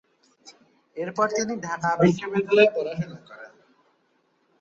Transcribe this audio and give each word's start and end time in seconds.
এরপর 0.97 1.27
তিনি 1.37 1.53
ঢাকা 1.65 1.89
বিশ্ববিদ্যালয়ে 2.01 2.73
পড়াশোনা 2.75 3.19
করেন। 3.27 3.51